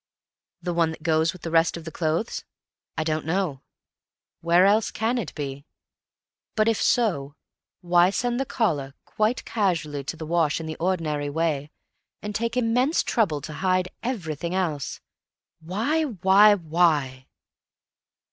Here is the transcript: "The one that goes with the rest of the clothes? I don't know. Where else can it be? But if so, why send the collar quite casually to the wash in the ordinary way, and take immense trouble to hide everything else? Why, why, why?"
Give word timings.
"The 0.63 0.73
one 0.73 0.89
that 0.89 1.03
goes 1.03 1.31
with 1.31 1.43
the 1.43 1.51
rest 1.51 1.77
of 1.77 1.85
the 1.85 1.91
clothes? 1.91 2.43
I 2.97 3.03
don't 3.03 3.23
know. 3.23 3.61
Where 4.41 4.65
else 4.65 4.89
can 4.89 5.19
it 5.19 5.31
be? 5.35 5.63
But 6.55 6.67
if 6.67 6.81
so, 6.81 7.35
why 7.81 8.09
send 8.09 8.39
the 8.39 8.45
collar 8.47 8.95
quite 9.05 9.45
casually 9.45 10.03
to 10.05 10.17
the 10.17 10.25
wash 10.25 10.59
in 10.59 10.65
the 10.65 10.75
ordinary 10.77 11.29
way, 11.29 11.69
and 12.19 12.33
take 12.33 12.57
immense 12.57 13.03
trouble 13.03 13.41
to 13.41 13.53
hide 13.61 13.89
everything 14.01 14.55
else? 14.55 15.01
Why, 15.59 16.05
why, 16.05 16.55
why?" 16.55 17.27